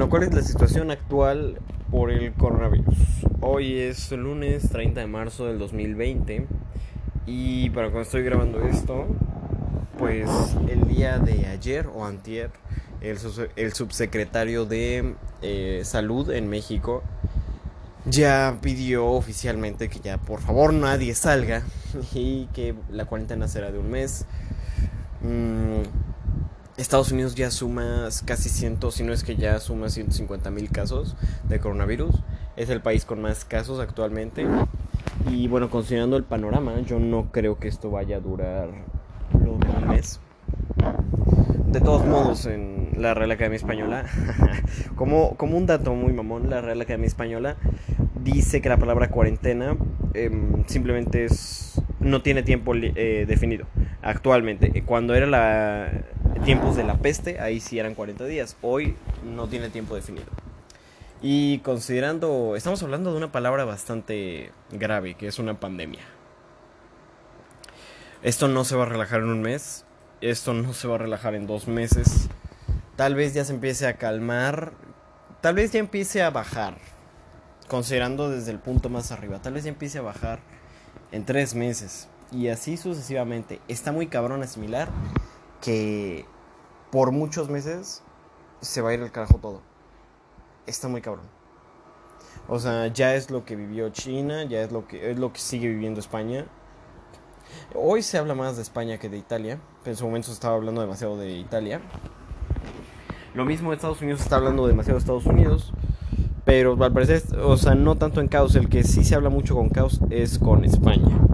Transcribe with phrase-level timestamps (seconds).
[0.00, 1.58] Bueno, ¿cuál es la situación actual
[1.90, 2.96] por el coronavirus?
[3.42, 6.46] Hoy es lunes 30 de marzo del 2020
[7.26, 9.04] y para cuando estoy grabando esto,
[9.98, 10.26] pues
[10.70, 12.50] el día de ayer o antier,
[13.02, 13.18] el,
[13.56, 17.02] el subsecretario de eh, Salud en México
[18.06, 21.62] ya pidió oficialmente que ya por favor nadie salga
[22.14, 24.24] y que la cuarentena será de un mes.
[25.20, 25.82] Mm,
[26.80, 31.14] Estados Unidos ya suma casi 100, si no es que ya suma 150 mil casos
[31.44, 32.22] de coronavirus.
[32.56, 34.46] Es el país con más casos actualmente.
[35.30, 38.70] Y bueno, considerando el panorama, yo no creo que esto vaya a durar
[39.32, 40.20] lo de un mes.
[41.66, 44.06] De todos modos, en la Real Academia Española,
[44.96, 47.56] como, como un dato muy mamón, la Real Academia Española
[48.24, 49.76] dice que la palabra cuarentena
[50.14, 53.66] em, simplemente es no tiene tiempo eh, definido
[54.02, 54.82] actualmente.
[54.86, 55.90] Cuando era la
[56.44, 58.56] tiempos de la peste, ahí sí eran 40 días.
[58.62, 60.26] Hoy no tiene tiempo definido.
[61.22, 66.00] Y considerando, estamos hablando de una palabra bastante grave, que es una pandemia.
[68.22, 69.84] Esto no se va a relajar en un mes,
[70.20, 72.28] esto no se va a relajar en dos meses.
[72.96, 74.72] Tal vez ya se empiece a calmar,
[75.40, 76.78] tal vez ya empiece a bajar,
[77.68, 80.40] considerando desde el punto más arriba, tal vez ya empiece a bajar
[81.12, 83.60] en tres meses y así sucesivamente.
[83.68, 84.88] Está muy cabrón asimilar
[85.60, 86.26] que
[86.90, 88.02] por muchos meses
[88.60, 89.62] se va a ir el carajo todo.
[90.66, 91.24] Está muy cabrón.
[92.48, 95.40] O sea, ya es lo que vivió China, ya es lo que es lo que
[95.40, 96.46] sigue viviendo España.
[97.74, 99.60] Hoy se habla más de España que de Italia.
[99.84, 101.80] En su momento se estaba hablando demasiado de Italia.
[103.34, 105.72] Lo mismo Estados Unidos está hablando demasiado de Estados Unidos.
[106.44, 108.56] Pero al parecer, o sea, no tanto en caos.
[108.56, 111.29] El que sí se habla mucho con caos es con España.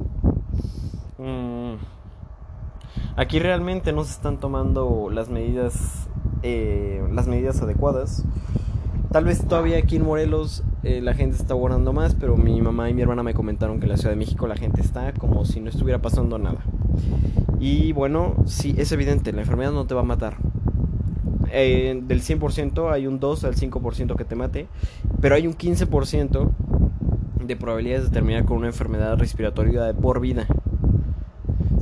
[3.16, 6.06] Aquí realmente no se están tomando las medidas,
[6.42, 8.24] eh, las medidas adecuadas.
[9.10, 12.90] Tal vez todavía aquí en Morelos eh, la gente está guardando más, pero mi mamá
[12.90, 15.46] y mi hermana me comentaron que en la Ciudad de México la gente está como
[15.46, 16.58] si no estuviera pasando nada.
[17.58, 20.36] Y bueno, sí, es evidente, la enfermedad no te va a matar.
[21.52, 24.66] Eh, del 100% hay un 2 al 5% que te mate,
[25.22, 26.50] pero hay un 15%
[27.46, 30.46] de probabilidades de terminar con una enfermedad respiratoria de por vida.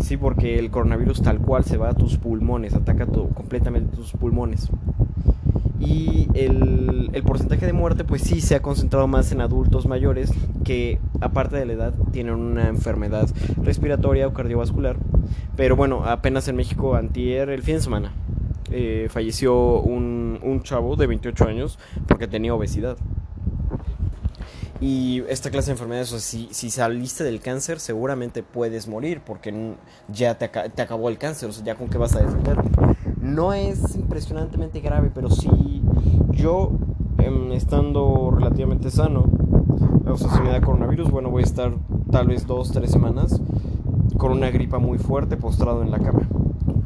[0.05, 4.69] Sí, porque el coronavirus tal cual se va a tus pulmones, ataca completamente tus pulmones.
[5.81, 10.31] Y el, porcentaje de muerte pues sí se ha concentrado más en adultos mayores
[10.63, 13.31] que aparte de la edad tienen una enfermedad
[13.63, 14.99] respiratoria o cardiovascular.
[15.57, 18.13] Pero bueno, apenas en México antier, el fin de semana,
[18.71, 22.99] eh, falleció un, un chavo de 28 años porque tenía obesidad.
[24.87, 29.75] Y esta clase de enfermedades, o si, si saliste del cáncer, seguramente puedes morir porque
[30.09, 32.69] ya te, te, acabó el cáncer, o sea, ya con qué vas a defenderte.
[33.19, 35.81] No es impresionantemente grave, pero si
[36.33, 36.73] yo,
[37.17, 39.25] em, estando relativamente sano,
[40.05, 41.73] o sea, si me da coronavirus, bueno, voy a estar
[42.11, 43.41] tal vez dos, tres semanas
[44.19, 46.29] con una gripa muy fuerte postrado en la cama.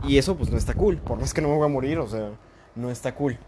[0.06, 2.06] Y eso pues no está cool, por más que no me voy a morir, o
[2.06, 2.30] sea,
[2.76, 3.38] no está cool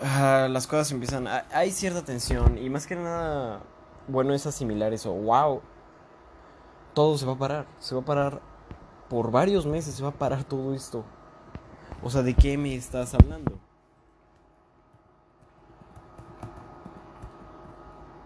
[0.00, 1.26] las cosas empiezan.
[1.52, 3.62] Hay cierta tensión y más que nada,
[4.08, 5.12] bueno, es asimilar eso.
[5.12, 5.60] ¡Wow!
[6.94, 7.66] Todo se va a parar.
[7.78, 8.40] Se va a parar
[9.08, 9.94] por varios meses.
[9.94, 11.04] Se va a parar todo esto.
[12.02, 13.58] O sea, ¿de qué me estás hablando?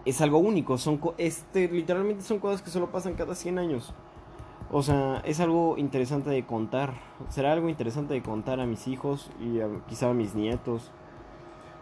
[0.05, 0.77] Es algo único.
[0.77, 3.93] Son este, literalmente son cosas que solo pasan cada 100 años.
[4.71, 6.93] O sea, es algo interesante de contar.
[7.29, 10.91] Será algo interesante de contar a mis hijos y quizá a mis nietos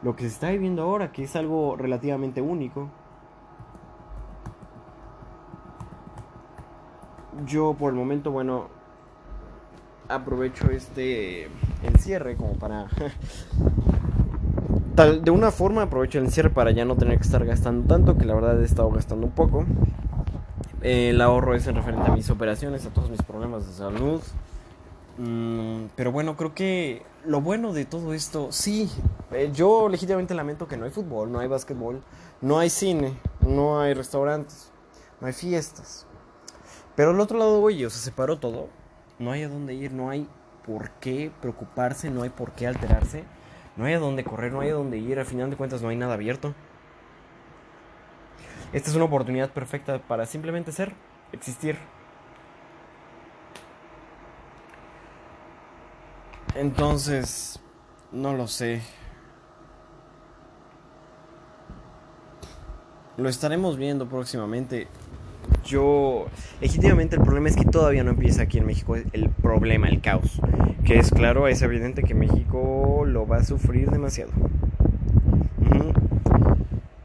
[0.03, 2.89] lo que se está viviendo ahora, que es algo relativamente único.
[7.47, 8.67] Yo por el momento, bueno,
[10.09, 11.47] aprovecho este
[11.83, 12.87] encierre como para...
[14.95, 18.15] Tal, de una forma aprovecho el encierre para ya no tener que estar gastando tanto,
[18.15, 19.65] que la verdad he estado gastando un poco.
[20.81, 24.21] el ahorro es en referente a mis operaciones, a todos mis problemas de salud.
[25.17, 28.91] Mm, pero bueno, creo que lo bueno de todo esto, sí,
[29.33, 32.01] eh, yo legítimamente lamento que no hay fútbol, no hay básquetbol,
[32.41, 34.71] no hay cine, no hay restaurantes,
[35.19, 36.05] no hay fiestas.
[36.95, 38.69] Pero al otro lado, oye, o sea, se paró todo,
[39.19, 40.27] no hay a dónde ir, no hay
[40.65, 43.23] por qué preocuparse, no hay por qué alterarse,
[43.75, 45.89] no hay a dónde correr, no hay a dónde ir, al final de cuentas no
[45.89, 46.53] hay nada abierto.
[48.71, 50.93] Esta es una oportunidad perfecta para simplemente ser,
[51.31, 51.77] existir.
[56.55, 57.59] Entonces,
[58.11, 58.81] no lo sé.
[63.17, 64.87] Lo estaremos viendo próximamente.
[65.65, 66.27] yo,
[66.61, 70.39] legítimamente el problema es que todavía no empieza aquí en México el problema, el caos.
[70.83, 74.31] Que es claro, es evidente que México lo va a sufrir demasiado.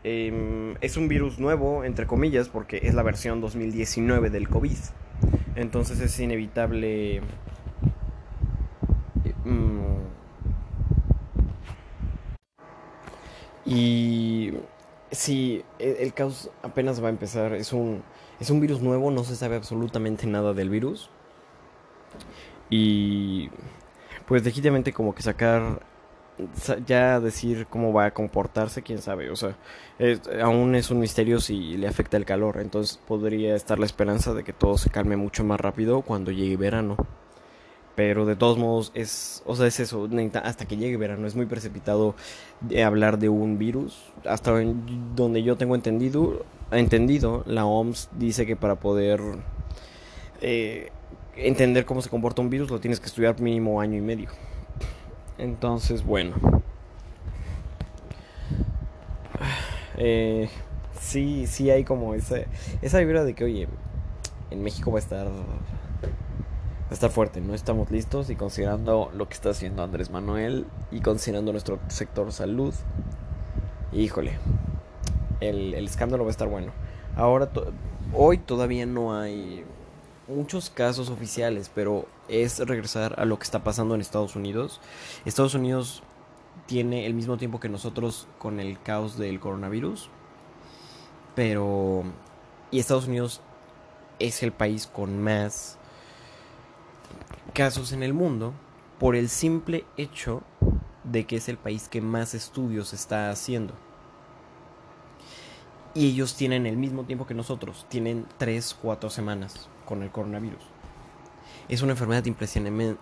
[0.03, 4.79] Em, es un virus nuevo, entre comillas, porque es la versión 2019 del COVID.
[5.57, 7.21] Entonces es inevitable...
[9.45, 9.99] Mm,
[13.67, 14.55] y
[15.11, 17.53] sí, e, el caos apenas va a empezar.
[17.55, 18.03] Es un
[18.41, 21.11] es un virus nuevo, no se sabe absolutamente nada del virus.
[22.71, 23.51] Y
[24.27, 25.81] pues legítimamente como que sacar
[26.87, 29.57] ya decir cómo va a comportarse, quién sabe, o sea,
[30.41, 34.45] aún es un misterio si le afecta el calor, entonces podría estar la esperanza de
[34.45, 36.97] que todo se calme mucho más rápido cuando llegue verano.
[37.99, 40.09] Pero de todos modos es, o sea, es eso,
[40.45, 42.15] hasta que llegue verano es muy precipitado
[42.87, 44.53] hablar de un virus, hasta
[45.17, 49.21] donde yo tengo entendido, entendido, la OMS dice que para poder
[50.41, 50.93] eh,
[51.35, 54.29] entender cómo se comporta un virus lo tienes que estudiar mínimo año y medio.
[55.37, 56.37] Entonces, bueno.
[59.97, 60.49] Eh,
[61.01, 62.37] sí, sí hay como esa,
[62.81, 63.67] esa vibra de que, oye,
[64.53, 65.27] en México va a estar
[66.91, 71.53] estar fuerte, no estamos listos y considerando lo que está haciendo Andrés Manuel y considerando
[71.53, 72.75] nuestro sector salud,
[73.93, 74.39] híjole,
[75.41, 76.73] el, escándalo va a estar bueno.
[77.17, 77.51] Ahora,
[78.15, 79.65] hoy todavía no hay
[80.29, 84.81] muchos casos oficiales, pero es regresar a lo que está pasando en Estados Unidos.
[85.25, 86.03] Estados Unidos
[86.67, 90.11] tiene el mismo tiempo que nosotros con el caos del coronavirus,
[91.35, 92.05] pero...
[92.71, 93.41] Y Estados Unidos
[94.19, 95.79] es el país con más
[97.59, 98.55] casos en el mundo
[99.01, 100.45] por el simple hecho
[101.03, 103.75] de que es el país que más estudios está haciendo
[105.93, 110.63] y ellos tienen el mismo tiempo que nosotros, tienen 3, 4 semanas con el coronavirus.
[111.69, 112.25] Es una enfermedad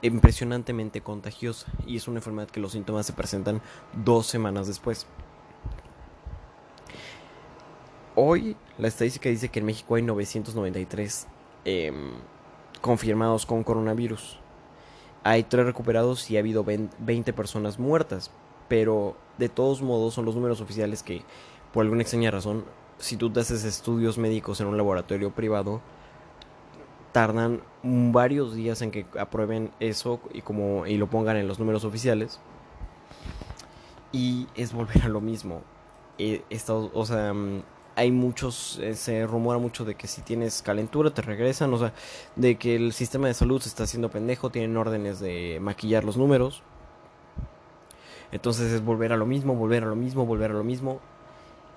[0.00, 3.60] impresionantemente contagiosa y es una enfermedad que los síntomas se presentan
[3.92, 5.06] dos semanas después.
[8.14, 11.26] Hoy la estadística dice que en México hay 993
[11.66, 12.12] em,
[12.80, 14.45] confirmados con coronavirus.
[15.26, 18.30] Hay 3 recuperados y ha habido 20 personas muertas.
[18.68, 21.22] Pero de todos modos son los números oficiales que
[21.72, 22.64] por alguna extraña razón
[22.98, 25.80] si tú te haces estudios médicos en un laboratorio privado,
[27.12, 31.84] tardan varios días en que aprueben eso y como y lo pongan en los números
[31.84, 32.40] oficiales.
[34.12, 35.62] Y es volver a lo mismo.
[36.18, 37.62] Eh, o sea, mm,
[37.96, 41.92] hay muchos, eh, se rumora mucho de que si tienes calentura te regresan, o sea,
[42.36, 46.16] de que el sistema de salud se está haciendo pendejo, tienen órdenes de maquillar los
[46.16, 46.62] números.
[48.32, 51.00] Entonces es volver a lo mismo, volver a lo mismo, volver a lo mismo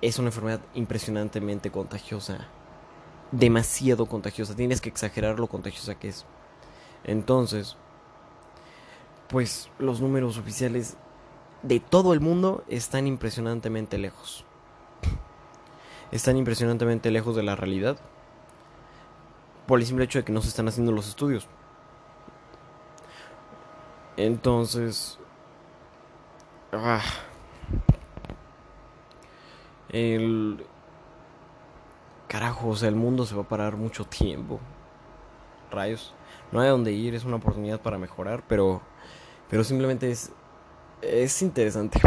[0.02, 2.48] es una enfermedad impresionantemente contagiosa.
[3.32, 4.56] Demasiado contagiosa.
[4.56, 6.24] Tienes que exagerar lo contagiosa que es.
[7.04, 7.76] Entonces,
[9.28, 10.96] pues los números oficiales
[11.62, 14.44] de todo el mundo están impresionantemente lejos.
[16.12, 17.98] Están impresionantemente lejos de la realidad.
[19.66, 21.48] Por el simple hecho de que no se están haciendo los estudios.
[24.16, 25.18] Entonces...
[26.72, 27.02] Ah,
[29.92, 30.64] el...
[32.28, 34.60] Carajo, o sea, el mundo se va a parar mucho tiempo.
[35.70, 36.14] Rayos.
[36.52, 38.82] No hay dónde ir, es una oportunidad para mejorar, pero...
[39.48, 40.32] Pero simplemente es...
[41.02, 42.00] Es interesante.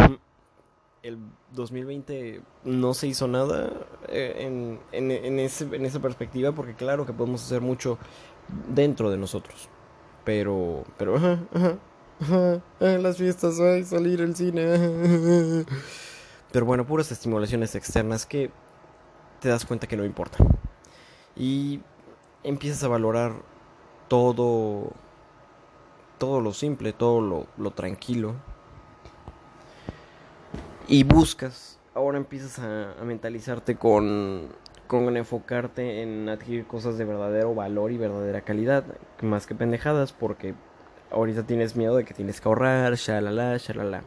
[1.03, 1.19] El
[1.51, 3.71] 2020 no se hizo nada
[4.07, 7.99] eh, en, en, en, ese, en esa perspectiva porque claro que podemos hacer mucho
[8.73, 9.69] dentro de nosotros.
[10.23, 10.85] Pero...
[10.97, 11.17] Pero...
[11.17, 11.39] Ajá,
[12.21, 13.57] ajá, las fiestas,
[13.87, 15.65] salir al cine.
[16.51, 18.51] Pero bueno, puras estimulaciones externas que
[19.39, 20.47] te das cuenta que no importan.
[21.35, 21.81] Y
[22.43, 23.33] empiezas a valorar
[24.07, 24.91] todo,
[26.17, 28.35] todo lo simple, todo lo, tranquilo.
[30.87, 34.49] Y buscas, ahora empiezas a, mentalizarte con,
[34.87, 38.83] con enfocarte en adquirir cosas de verdadero valor y verdadera calidad,
[39.21, 40.53] más que pendejadas, porque
[41.11, 44.03] ahorita tienes miedo de que tienes que ahorrar, shalala, shalala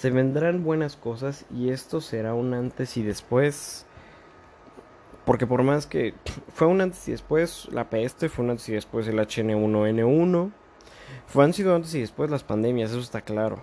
[0.00, 3.84] se vendrán buenas cosas y esto será un antes y después.
[5.26, 6.14] Porque por más que
[6.54, 10.52] fue un antes y después la peste, fue un antes y después el HN1N1,
[11.26, 13.62] fue han sido antes y después las pandemias, eso está claro.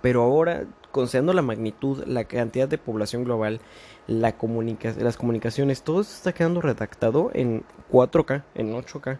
[0.00, 3.60] Pero ahora, considerando la magnitud, la cantidad de población global,
[4.06, 9.18] las comunicaciones, todo esto está quedando redactado en 4K, en 8K.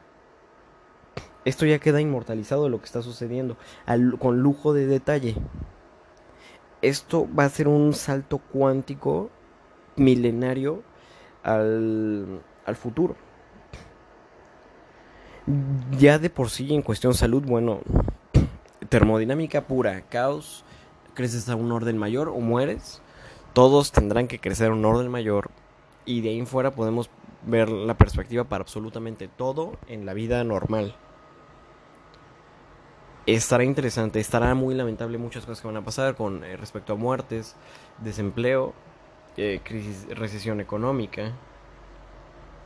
[1.44, 3.56] Esto ya queda inmortalizado lo que está sucediendo,
[4.18, 5.36] con lujo de detalle.
[6.82, 9.30] Esto va a ser un salto cuántico
[9.96, 10.82] milenario
[11.42, 13.16] al, al futuro.
[15.98, 17.80] Ya de por sí en cuestión salud, bueno,
[18.88, 20.64] termodinámica pura, caos,
[21.14, 23.02] creces a un orden mayor o mueres,
[23.52, 25.50] todos tendrán que crecer a un orden mayor
[26.04, 27.10] y de ahí en fuera podemos
[27.44, 30.94] ver la perspectiva para absolutamente todo en la vida normal.
[33.26, 36.96] Estará interesante, estará muy lamentable muchas cosas que van a pasar con eh, respecto a
[36.96, 37.56] muertes,
[37.98, 38.72] desempleo,
[39.36, 41.32] eh, crisis, recesión económica,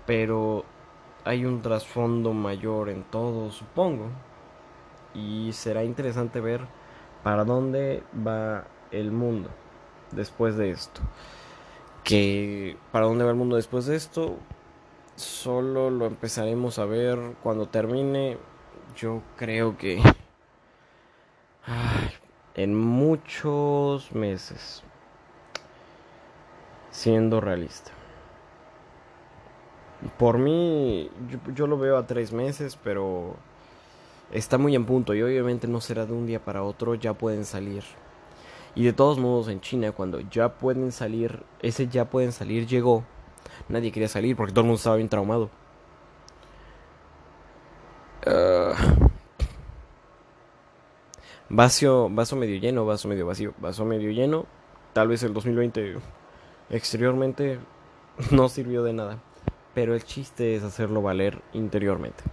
[0.07, 0.65] pero
[1.25, 4.07] hay un trasfondo mayor en todo, supongo,
[5.15, 6.63] y será interesante ver
[7.23, 9.51] para dónde va el mundo
[10.11, 11.01] después de esto.
[12.05, 14.37] Que para dónde va el mundo después de esto,
[15.17, 18.39] solo lo empezaremos a ver cuando termine.
[18.97, 20.03] Yo creo que
[22.55, 24.83] en muchos meses,
[26.91, 27.93] siendo realista.
[30.19, 31.11] Por mí,
[31.55, 33.37] yo, lo veo a tres meses, pero
[34.33, 37.45] está muy en punto y obviamente no será de un día para otro, ya pueden
[37.45, 37.85] salir.
[38.75, 43.05] Y de todos modos en China, cuando ya pueden salir, ese ya pueden salir llegó,
[43.69, 45.51] nadie quería salir porque todo el mundo estaba bien traumado.
[51.49, 54.47] Vaso, vaso medio lleno, vaso medio vacío, vaso medio lleno.
[54.95, 55.97] Tal vez el 2020
[56.71, 57.59] exteriormente
[58.31, 59.19] no sirvió de nada,
[59.75, 62.25] pero el chiste es hacerlo valer interiormente.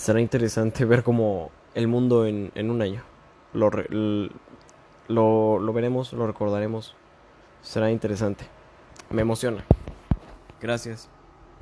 [0.00, 3.02] Será interesante ver cómo el mundo en, en un año
[3.52, 3.70] lo,
[5.08, 6.96] lo, lo veremos, lo recordaremos.
[7.60, 8.46] Será interesante.
[9.10, 9.62] Me emociona.
[10.58, 11.10] Gracias.